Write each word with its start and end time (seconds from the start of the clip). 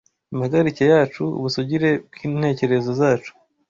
impagarike 0.33 0.83
yacu, 0.93 1.23
ubusugire 1.37 1.89
bw’intekerezo 2.13 2.89
zacu 2.99 3.31